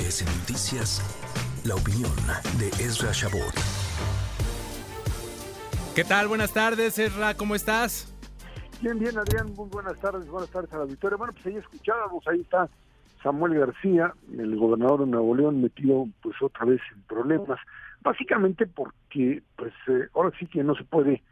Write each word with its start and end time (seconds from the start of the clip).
MBS 0.00 0.24
Noticias, 0.40 1.02
la 1.66 1.74
opinión 1.74 2.10
de 2.58 2.68
Ezra 2.82 3.10
Shabot. 3.12 3.54
¿Qué 5.94 6.04
tal? 6.04 6.28
Buenas 6.28 6.54
tardes, 6.54 6.98
Ezra, 6.98 7.34
¿cómo 7.34 7.54
estás? 7.54 8.14
Bien, 8.80 8.98
bien, 8.98 9.18
Adrián, 9.18 9.52
muy 9.54 9.68
buenas 9.68 9.98
tardes, 10.00 10.26
buenas 10.28 10.48
tardes 10.50 10.72
a 10.72 10.78
la 10.78 10.84
victoria. 10.86 11.18
Bueno, 11.18 11.34
pues 11.34 11.46
ahí 11.46 11.56
escuchábamos, 11.56 12.26
ahí 12.28 12.40
está 12.40 12.68
Samuel 13.22 13.58
García, 13.58 14.14
el 14.38 14.56
gobernador 14.56 15.00
de 15.00 15.06
Nuevo 15.06 15.34
León, 15.34 15.60
metido 15.60 16.06
pues 16.22 16.36
otra 16.40 16.64
vez 16.64 16.80
en 16.94 17.02
problemas, 17.02 17.58
básicamente 18.00 18.66
porque 18.66 19.42
pues 19.56 19.74
eh, 19.88 20.08
ahora 20.14 20.32
sí 20.38 20.46
que 20.46 20.64
no 20.64 20.74
se 20.76 20.84
puede 20.84 21.22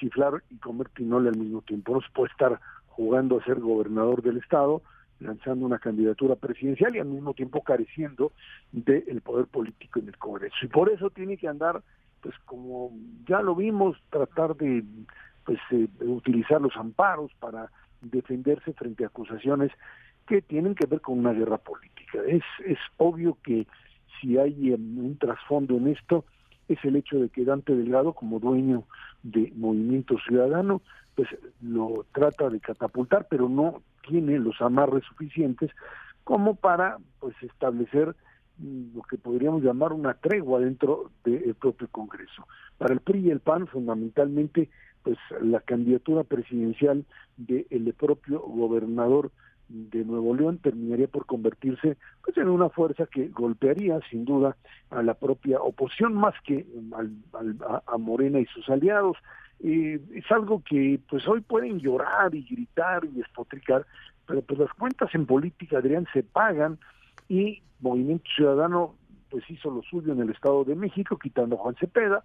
chiflar 0.00 0.42
y 0.50 0.56
comer 0.56 0.88
pinole 0.88 1.28
al 1.28 1.36
mismo 1.36 1.62
tiempo, 1.62 1.94
no 1.94 2.00
se 2.00 2.10
puede 2.12 2.32
estar 2.32 2.60
jugando 2.88 3.38
a 3.38 3.44
ser 3.44 3.60
gobernador 3.60 4.22
del 4.22 4.38
estado, 4.38 4.82
lanzando 5.20 5.66
una 5.66 5.78
candidatura 5.78 6.34
presidencial 6.34 6.94
y 6.94 6.98
al 6.98 7.06
mismo 7.06 7.34
tiempo 7.34 7.62
careciendo 7.62 8.32
del 8.72 9.20
poder 9.20 9.46
político 9.46 10.00
en 10.00 10.08
el 10.08 10.18
Congreso. 10.18 10.56
Y 10.62 10.68
por 10.68 10.90
eso 10.90 11.10
tiene 11.10 11.36
que 11.36 11.48
andar, 11.48 11.82
pues 12.20 12.34
como 12.46 12.92
ya 13.28 13.40
lo 13.42 13.54
vimos, 13.54 13.96
tratar 14.10 14.56
de 14.56 14.84
pues 15.44 15.58
eh, 15.70 15.88
utilizar 16.00 16.60
los 16.60 16.76
amparos 16.76 17.32
para 17.38 17.70
defenderse 18.00 18.72
frente 18.72 19.04
a 19.04 19.08
acusaciones 19.08 19.70
que 20.26 20.42
tienen 20.42 20.74
que 20.74 20.86
ver 20.86 21.00
con 21.00 21.18
una 21.18 21.32
guerra 21.32 21.58
política. 21.58 22.18
Es, 22.26 22.42
es 22.64 22.78
obvio 22.96 23.36
que 23.42 23.66
si 24.20 24.38
hay 24.38 24.72
em, 24.72 24.98
un 24.98 25.18
trasfondo 25.18 25.76
en 25.76 25.88
esto, 25.88 26.24
es 26.70 26.84
el 26.84 26.96
hecho 26.96 27.18
de 27.18 27.28
que 27.28 27.44
Dante 27.44 27.74
Delgado, 27.74 28.12
como 28.12 28.38
dueño 28.38 28.84
de 29.24 29.52
Movimiento 29.56 30.16
Ciudadano, 30.26 30.82
pues 31.16 31.28
lo 31.60 32.06
trata 32.14 32.48
de 32.48 32.60
catapultar, 32.60 33.26
pero 33.28 33.48
no 33.48 33.82
tiene 34.08 34.38
los 34.38 34.60
amarres 34.60 35.04
suficientes 35.04 35.70
como 36.22 36.54
para 36.54 36.98
pues 37.18 37.34
establecer 37.42 38.14
mm, 38.58 38.94
lo 38.94 39.02
que 39.02 39.18
podríamos 39.18 39.64
llamar 39.64 39.92
una 39.92 40.14
tregua 40.14 40.60
dentro 40.60 41.10
del 41.24 41.54
propio 41.56 41.88
Congreso. 41.90 42.46
Para 42.78 42.94
el 42.94 43.00
PRI 43.00 43.26
y 43.26 43.30
el 43.30 43.40
PAN, 43.40 43.66
fundamentalmente, 43.66 44.70
pues 45.02 45.18
la 45.40 45.60
candidatura 45.60 46.22
presidencial 46.22 47.04
del 47.36 47.92
propio 47.94 48.40
gobernador 48.40 49.32
de 49.70 50.04
Nuevo 50.04 50.34
León 50.34 50.58
terminaría 50.58 51.06
por 51.06 51.26
convertirse 51.26 51.96
pues 52.24 52.36
en 52.36 52.48
una 52.48 52.68
fuerza 52.68 53.06
que 53.06 53.28
golpearía 53.28 54.00
sin 54.10 54.24
duda 54.24 54.56
a 54.90 55.02
la 55.02 55.14
propia 55.14 55.60
oposición 55.60 56.12
más 56.14 56.34
que 56.44 56.66
a, 57.86 57.98
Morena 57.98 58.40
y 58.40 58.46
sus 58.46 58.68
aliados. 58.68 59.16
Es 59.60 60.30
algo 60.30 60.62
que 60.64 60.98
pues 61.08 61.26
hoy 61.28 61.40
pueden 61.40 61.78
llorar 61.78 62.34
y 62.34 62.42
gritar 62.42 63.04
y 63.04 63.08
despotricar 63.08 63.86
pero 64.26 64.42
pues 64.42 64.60
las 64.60 64.72
cuentas 64.74 65.12
en 65.14 65.26
política 65.26 65.78
Adrián 65.78 66.06
se 66.12 66.22
pagan 66.22 66.78
y 67.28 67.62
Movimiento 67.80 68.28
Ciudadano 68.34 68.94
pues 69.28 69.48
hizo 69.48 69.70
lo 69.70 69.82
suyo 69.82 70.12
en 70.12 70.20
el 70.20 70.30
Estado 70.30 70.64
de 70.64 70.74
México 70.74 71.18
quitando 71.18 71.56
a 71.56 71.58
Juan 71.58 71.76
Cepeda 71.76 72.24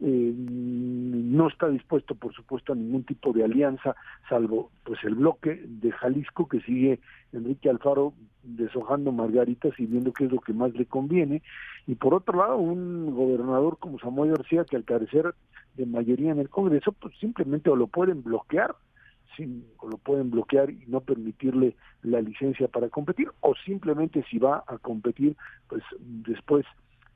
eh, 0.00 0.32
no 0.36 1.48
está 1.48 1.68
dispuesto 1.68 2.14
por 2.14 2.34
supuesto 2.34 2.72
a 2.72 2.76
ningún 2.76 3.04
tipo 3.04 3.32
de 3.32 3.44
alianza 3.44 3.94
salvo 4.28 4.70
pues 4.82 4.98
el 5.04 5.14
bloque 5.14 5.62
de 5.66 5.92
Jalisco 5.92 6.48
que 6.48 6.60
sigue 6.60 7.00
Enrique 7.32 7.70
Alfaro 7.70 8.12
deshojando 8.44 9.12
margaritas 9.12 9.72
y 9.78 9.86
viendo 9.86 10.12
qué 10.12 10.24
es 10.24 10.32
lo 10.32 10.40
que 10.40 10.52
más 10.52 10.72
le 10.74 10.86
conviene. 10.86 11.42
Y 11.86 11.94
por 11.94 12.14
otro 12.14 12.38
lado 12.38 12.56
un 12.58 13.14
gobernador 13.14 13.78
como 13.78 13.98
Samuel 13.98 14.32
García 14.32 14.64
que 14.64 14.76
al 14.76 14.84
carecer 14.84 15.34
de 15.74 15.86
mayoría 15.86 16.32
en 16.32 16.38
el 16.38 16.48
Congreso 16.48 16.92
pues 16.92 17.16
simplemente 17.18 17.70
o 17.70 17.76
lo 17.76 17.86
pueden 17.86 18.22
bloquear 18.22 18.74
o 19.78 19.88
lo 19.88 19.98
pueden 19.98 20.30
bloquear 20.30 20.70
y 20.70 20.84
no 20.86 21.00
permitirle 21.00 21.74
la 22.02 22.20
licencia 22.20 22.68
para 22.68 22.88
competir 22.88 23.28
o 23.40 23.54
simplemente 23.64 24.24
si 24.30 24.38
va 24.38 24.62
a 24.66 24.78
competir 24.78 25.36
pues 25.68 25.82
después 25.98 26.64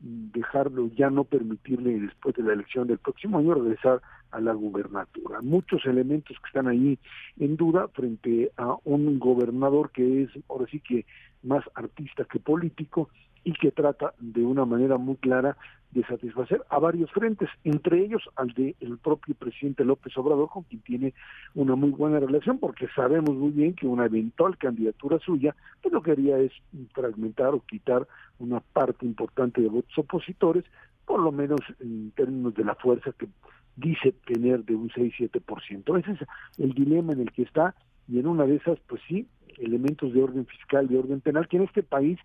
dejarlo, 0.01 0.89
ya 0.97 1.11
no 1.11 1.25
permitirle 1.25 1.99
después 2.01 2.35
de 2.37 2.43
la 2.43 2.53
elección 2.53 2.87
del 2.87 2.99
próximo 2.99 3.39
año 3.39 3.55
regresar 3.55 4.01
a 4.31 4.41
la 4.41 4.53
gubernatura. 4.53 5.41
Muchos 5.41 5.85
elementos 5.87 6.37
que 6.39 6.47
están 6.47 6.69
ahí 6.69 6.99
en 7.39 7.57
duda 7.57 7.89
frente 7.89 8.53
a 8.57 8.77
un 8.85 9.19
gobernador 9.19 9.91
que 9.91 10.23
es 10.23 10.31
ahora 10.49 10.67
sí 10.71 10.81
que 10.81 11.07
más 11.43 11.65
artista 11.75 12.25
que 12.25 12.39
político 12.39 13.09
y 13.49 13.55
que 13.55 13.73
trata 13.73 14.13
de 14.19 14.45
una 14.45 14.67
manera 14.67 14.99
muy 14.99 15.17
clara 15.17 15.57
de 15.93 16.05
satisfacer 16.05 16.63
a 16.69 16.79
varios 16.79 17.11
frentes, 17.13 17.49
entre 17.65 18.05
ellos 18.05 18.23
al 18.37 18.53
de 18.53 18.77
el 18.81 18.99
propio 18.99 19.35
presidente 19.35 19.87
López 19.87 20.15
Obrador, 20.19 20.51
con 20.51 20.65
quien 20.65 20.83
tiene 20.83 21.15
una 21.55 21.75
muy 21.75 21.89
buena 21.89 22.21
relación, 22.21 22.59
porque 22.59 22.89
sabemos 22.95 23.35
muy 23.35 23.53
bien 23.53 23.73
que 23.73 23.87
una 23.87 24.05
eventual 24.05 24.59
candidatura 24.59 25.19
suya, 25.21 25.57
pues 25.81 25.95
lo 25.95 26.03
que 26.03 26.11
haría 26.11 26.37
es 26.37 26.53
fragmentar 26.93 27.55
o 27.55 27.61
quitar 27.61 28.07
una 28.39 28.61
parte 28.61 29.07
importante 29.07 29.63
de 29.63 29.69
votos 29.69 29.97
opositores, 29.97 30.65
por 31.07 31.21
lo 31.21 31.33
menos 31.33 31.61
en 31.81 32.11
términos 32.11 32.55
de 32.55 32.65
la 32.65 32.75
fuerza 32.75 33.13
que 33.13 33.29
dice 33.77 34.13
tener 34.27 34.63
de 34.67 34.75
un 34.75 34.91
6-7%. 34.91 35.99
Ese 36.01 36.13
es 36.13 36.19
el 36.59 36.75
dilema 36.75 37.15
en 37.15 37.21
el 37.21 37.33
que 37.33 37.45
está, 37.45 37.75
y 38.09 38.19
en 38.19 38.27
una 38.27 38.45
de 38.45 38.57
esas, 38.57 38.79
pues 38.81 39.01
sí, 39.09 39.27
elementos 39.57 40.13
de 40.13 40.23
orden 40.23 40.45
fiscal, 40.45 40.87
de 40.87 40.99
orden 40.99 41.23
penal, 41.23 41.49
que 41.49 41.57
en 41.57 41.63
este 41.63 41.83
país, 41.83 42.19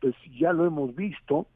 pues 0.00 0.14
ya 0.38 0.52
lo 0.52 0.66
hemos 0.66 0.94
visto, 0.94 1.46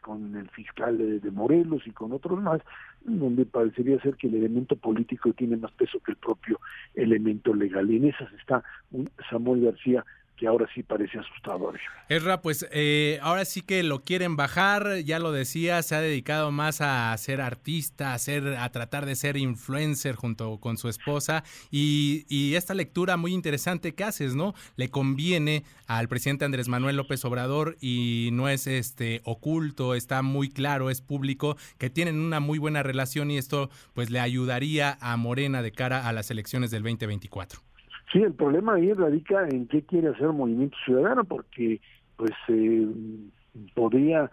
con 0.00 0.36
el 0.36 0.48
fiscal 0.50 0.98
de, 0.98 1.30
Morelos 1.30 1.86
y 1.86 1.90
con 1.90 2.12
otros 2.12 2.40
más, 2.40 2.60
donde 3.00 3.44
parecería 3.46 4.00
ser 4.00 4.16
que 4.16 4.28
el 4.28 4.36
elemento 4.36 4.76
político 4.76 5.32
tiene 5.32 5.56
más 5.56 5.72
peso 5.72 5.98
que 6.00 6.12
el 6.12 6.18
propio 6.18 6.60
elemento 6.94 7.54
legal. 7.54 7.90
Y 7.90 7.96
en 7.96 8.08
esas 8.08 8.32
está 8.34 8.62
un 8.90 9.10
Samuel 9.30 9.64
García 9.64 10.04
que 10.42 10.48
ahora 10.48 10.68
sí 10.74 10.82
parece 10.82 11.20
asustador. 11.20 11.78
Erra, 12.08 12.42
pues 12.42 12.66
eh, 12.72 13.20
ahora 13.22 13.44
sí 13.44 13.62
que 13.62 13.84
lo 13.84 14.00
quieren 14.00 14.34
bajar, 14.34 14.98
ya 15.04 15.20
lo 15.20 15.30
decía, 15.30 15.80
se 15.84 15.94
ha 15.94 16.00
dedicado 16.00 16.50
más 16.50 16.80
a 16.80 17.16
ser 17.16 17.40
artista, 17.40 18.12
a, 18.12 18.18
ser, 18.18 18.56
a 18.56 18.68
tratar 18.70 19.06
de 19.06 19.14
ser 19.14 19.36
influencer 19.36 20.16
junto 20.16 20.58
con 20.58 20.78
su 20.78 20.88
esposa 20.88 21.44
y, 21.70 22.26
y 22.28 22.56
esta 22.56 22.74
lectura 22.74 23.16
muy 23.16 23.32
interesante 23.32 23.94
que 23.94 24.02
haces, 24.02 24.34
¿no? 24.34 24.52
Le 24.74 24.88
conviene 24.88 25.62
al 25.86 26.08
presidente 26.08 26.44
Andrés 26.44 26.66
Manuel 26.66 26.96
López 26.96 27.24
Obrador 27.24 27.76
y 27.80 28.30
no 28.32 28.48
es 28.48 28.66
este 28.66 29.20
oculto, 29.22 29.94
está 29.94 30.22
muy 30.22 30.50
claro, 30.50 30.90
es 30.90 31.02
público, 31.02 31.56
que 31.78 31.88
tienen 31.88 32.18
una 32.18 32.40
muy 32.40 32.58
buena 32.58 32.82
relación 32.82 33.30
y 33.30 33.38
esto 33.38 33.70
pues 33.94 34.10
le 34.10 34.18
ayudaría 34.18 34.98
a 35.00 35.16
Morena 35.16 35.62
de 35.62 35.70
cara 35.70 36.08
a 36.08 36.12
las 36.12 36.32
elecciones 36.32 36.72
del 36.72 36.82
2024. 36.82 37.60
Sí, 38.12 38.22
el 38.22 38.34
problema 38.34 38.74
ahí 38.74 38.92
radica 38.92 39.48
en 39.48 39.66
qué 39.68 39.82
quiere 39.82 40.08
hacer 40.08 40.26
el 40.26 40.32
Movimiento 40.34 40.76
Ciudadano, 40.84 41.24
porque 41.24 41.80
pues 42.16 42.32
eh, 42.48 42.86
podría 43.74 44.30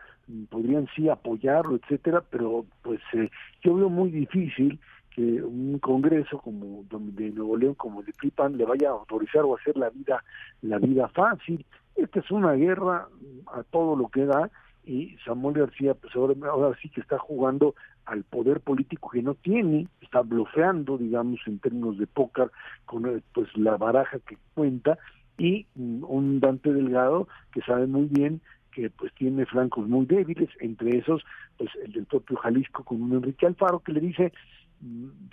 podrían 0.49 0.87
sí 0.95 1.09
apoyarlo, 1.09 1.77
etcétera, 1.77 2.23
pero 2.29 2.65
pues 2.83 2.99
eh, 3.13 3.29
yo 3.63 3.75
veo 3.75 3.89
muy 3.89 4.11
difícil 4.11 4.79
que 5.15 5.21
un 5.41 5.79
Congreso 5.79 6.37
como 6.39 6.83
de 6.91 7.31
Nuevo 7.31 7.57
León, 7.57 7.73
como 7.73 8.01
el 8.01 8.05
de 8.05 8.13
Flipan, 8.13 8.57
le 8.57 8.65
vaya 8.65 8.89
a 8.89 8.91
autorizar 8.91 9.43
o 9.43 9.55
hacer 9.55 9.75
la 9.77 9.89
vida 9.89 10.23
la 10.61 10.77
vida 10.77 11.07
fácil. 11.07 11.65
Esta 11.95 12.19
es 12.19 12.29
una 12.31 12.53
guerra 12.53 13.07
a 13.47 13.63
todo 13.63 13.95
lo 13.95 14.07
que 14.09 14.25
da 14.25 14.51
y 14.85 15.17
Samuel 15.25 15.55
García 15.55 15.93
pues 15.93 16.15
ahora, 16.15 16.35
ahora 16.49 16.77
sí 16.81 16.89
que 16.89 17.01
está 17.01 17.17
jugando 17.17 17.75
al 18.09 18.23
poder 18.23 18.59
político 18.61 19.09
que 19.09 19.21
no 19.21 19.35
tiene, 19.35 19.87
está 20.01 20.21
bloqueando, 20.21 20.97
digamos, 20.97 21.39
en 21.45 21.59
términos 21.59 21.97
de 21.97 22.07
póker, 22.07 22.51
con 22.85 23.05
eh, 23.07 23.21
pues 23.33 23.47
la 23.55 23.77
baraja 23.77 24.19
que 24.19 24.37
cuenta, 24.53 24.97
y 25.37 25.65
un 25.75 26.39
Dante 26.41 26.73
Delgado 26.73 27.27
que 27.53 27.61
sabe 27.61 27.87
muy 27.87 28.05
bien 28.05 28.41
que 28.71 28.89
pues 28.89 29.13
tiene 29.13 29.45
flancos 29.45 29.87
muy 29.87 30.05
débiles, 30.05 30.49
entre 30.59 30.97
esos 30.97 31.23
pues 31.57 31.69
el 31.83 31.91
del 31.93 32.05
propio 32.05 32.37
Jalisco 32.37 32.83
con 32.83 33.01
un 33.01 33.13
Enrique 33.13 33.45
Alfaro 33.45 33.79
que 33.79 33.93
le 33.93 34.01
dice 34.01 34.33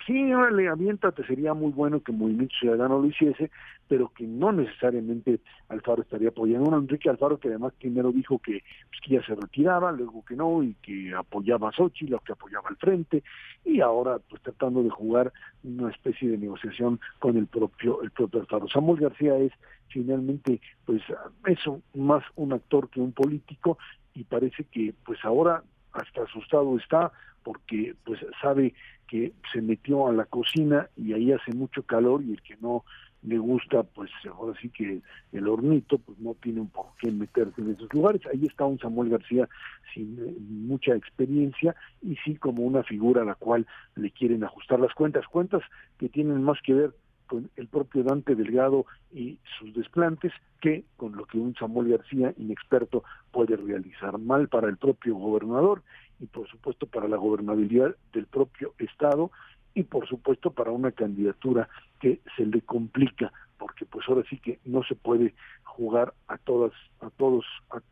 sí, 0.05 0.33
órale, 0.33 0.67
aviéntate, 0.67 1.25
sería 1.25 1.53
muy 1.53 1.71
bueno 1.71 2.01
que 2.01 2.11
Movimiento 2.11 2.53
Ciudadano 2.59 2.99
lo 2.99 3.07
hiciese, 3.07 3.49
pero 3.87 4.09
que 4.09 4.25
no 4.25 4.51
necesariamente 4.51 5.39
Alfaro 5.69 6.01
estaría 6.01 6.29
apoyando. 6.29 6.69
Un 6.69 6.83
Enrique 6.83 7.09
Alfaro 7.09 7.39
que 7.39 7.47
además 7.47 7.73
primero 7.79 8.11
dijo 8.11 8.39
que, 8.39 8.63
pues, 8.89 9.01
que 9.01 9.15
ya 9.15 9.25
se 9.25 9.35
retiraba, 9.35 9.91
luego 9.91 10.25
que 10.25 10.35
no, 10.35 10.61
y 10.63 10.73
que 10.81 11.13
apoyaba 11.13 11.69
a 11.69 11.71
Xochitl, 11.71 12.15
o 12.15 12.19
que 12.19 12.33
apoyaba 12.33 12.69
al 12.69 12.75
frente, 12.77 13.23
y 13.63 13.79
ahora 13.79 14.19
pues 14.29 14.41
tratando 14.41 14.83
de 14.83 14.89
jugar 14.89 15.31
una 15.63 15.89
especie 15.91 16.29
de 16.29 16.37
negociación 16.37 16.99
con 17.19 17.37
el 17.37 17.47
propio, 17.47 18.01
el 18.01 18.11
propio 18.11 18.41
Alfaro. 18.41 18.67
Samuel 18.67 18.99
García 18.99 19.37
es 19.37 19.53
finalmente, 19.87 20.59
pues 20.85 21.01
eso, 21.45 21.81
más 21.95 22.23
un 22.35 22.53
actor 22.53 22.89
que 22.89 22.99
un 22.99 23.13
político, 23.13 23.77
y 24.13 24.23
parece 24.23 24.65
que 24.65 24.93
pues 25.05 25.23
ahora 25.23 25.63
hasta 25.97 26.23
asustado 26.23 26.77
está 26.77 27.11
porque 27.43 27.95
pues 28.03 28.19
sabe 28.41 28.73
que 29.07 29.33
se 29.53 29.61
metió 29.61 30.07
a 30.07 30.13
la 30.13 30.25
cocina 30.25 30.89
y 30.97 31.13
ahí 31.13 31.31
hace 31.31 31.53
mucho 31.53 31.83
calor 31.83 32.21
y 32.23 32.33
el 32.33 32.41
que 32.41 32.57
no 32.57 32.83
le 33.23 33.37
gusta, 33.37 33.83
pues 33.83 34.11
ahora 34.31 34.57
sí 34.61 34.69
que 34.69 35.01
el 35.31 35.47
hornito, 35.47 35.97
pues 35.97 36.17
no 36.19 36.35
tiene 36.35 36.61
un 36.61 36.69
por 36.69 36.87
qué 36.99 37.11
meterse 37.11 37.61
en 37.61 37.71
esos 37.71 37.91
lugares. 37.93 38.21
Ahí 38.31 38.45
está 38.45 38.65
un 38.65 38.79
Samuel 38.79 39.09
García 39.09 39.49
sin 39.93 40.17
eh, 40.19 40.35
mucha 40.39 40.95
experiencia 40.95 41.75
y 42.01 42.15
sí 42.17 42.35
como 42.35 42.63
una 42.63 42.83
figura 42.83 43.23
a 43.23 43.25
la 43.25 43.35
cual 43.35 43.65
le 43.95 44.11
quieren 44.11 44.43
ajustar 44.43 44.79
las 44.79 44.93
cuentas, 44.93 45.25
cuentas 45.27 45.63
que 45.97 46.09
tienen 46.09 46.43
más 46.43 46.61
que 46.61 46.73
ver 46.73 46.93
con 47.27 47.49
el 47.55 47.67
propio 47.67 48.03
Dante 48.03 48.35
Delgado 48.35 48.85
y 49.13 49.37
sus 49.59 49.73
desplantes 49.73 50.31
que 50.61 50.85
con 50.95 51.15
lo 51.15 51.25
que 51.25 51.37
un 51.37 51.53
Samuel 51.55 51.89
García 51.89 52.33
inexperto 52.37 53.03
puede 53.31 53.55
realizar. 53.55 54.17
Mal 54.17 54.47
para 54.47 54.69
el 54.69 54.77
propio 54.77 55.15
gobernador 55.15 55.83
y 56.19 56.25
por 56.25 56.47
supuesto 56.47 56.87
para 56.87 57.07
la 57.07 57.17
gobernabilidad 57.17 57.95
del 58.13 58.25
propio 58.25 58.73
estado 58.79 59.31
y 59.73 59.83
por 59.83 60.07
supuesto 60.07 60.51
para 60.51 60.71
una 60.71 60.91
candidatura 60.91 61.69
que 61.99 62.19
se 62.35 62.45
le 62.45 62.61
complica 62.61 63.31
porque 63.57 63.85
pues 63.85 64.05
ahora 64.07 64.23
sí 64.29 64.37
que 64.39 64.59
no 64.65 64.83
se 64.83 64.95
puede 64.95 65.33
jugar 65.63 66.13
a 66.27 66.37
todas 66.37 66.71
a 67.01 67.09
todos 67.11 67.45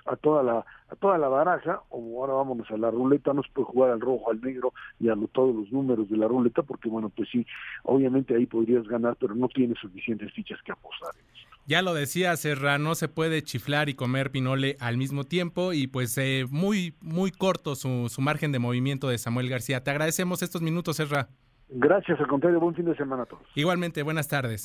a, 0.05 0.15
toda 0.15 0.43
la 0.43 0.65
a 0.89 0.95
toda 0.95 1.17
la 1.17 1.27
baraja 1.27 1.81
o 1.89 2.21
ahora 2.21 2.33
vámonos 2.33 2.69
a 2.71 2.77
la 2.77 2.91
ruleta 2.91 3.33
no 3.33 3.43
se 3.43 3.51
puede 3.51 3.67
jugar 3.67 3.91
al 3.91 4.01
rojo 4.01 4.31
al 4.31 4.41
negro 4.41 4.73
y 4.99 5.09
a 5.09 5.15
todos 5.31 5.55
los 5.55 5.71
números 5.71 6.09
de 6.09 6.17
la 6.17 6.27
ruleta 6.27 6.63
porque 6.63 6.89
bueno 6.89 7.09
pues 7.09 7.29
sí 7.31 7.45
obviamente 7.83 8.35
ahí 8.35 8.45
podrías 8.45 8.87
ganar 8.87 9.15
pero 9.19 9.35
no 9.35 9.47
tienes 9.47 9.77
suficientes 9.79 10.33
fichas 10.33 10.61
que 10.63 10.71
apostar 10.71 11.13
ya 11.67 11.81
lo 11.81 11.95
decía 11.95 12.35
Serra, 12.37 12.77
no 12.77 12.93
se 12.93 13.07
puede 13.07 13.41
chiflar 13.41 13.89
y 13.89 13.95
comer 13.95 14.29
pinole 14.29 14.77
al 14.79 14.97
mismo 14.97 15.23
tiempo 15.23 15.73
y 15.73 15.87
pues 15.87 16.15
eh, 16.19 16.45
muy 16.51 16.95
muy 17.01 17.31
corto 17.31 17.75
su, 17.75 18.07
su 18.09 18.21
margen 18.21 18.51
de 18.51 18.59
movimiento 18.59 19.09
de 19.09 19.17
Samuel 19.17 19.49
García. 19.49 19.83
Te 19.83 19.89
agradecemos 19.89 20.43
estos 20.43 20.61
minutos, 20.61 20.97
Serra. 20.97 21.27
Gracias, 21.67 22.19
al 22.19 22.27
contrario, 22.27 22.59
buen 22.59 22.75
fin 22.75 22.85
de 22.85 22.95
semana 22.95 23.23
a 23.23 23.25
todos. 23.25 23.43
Igualmente, 23.55 24.03
buenas 24.03 24.27
tardes. 24.27 24.61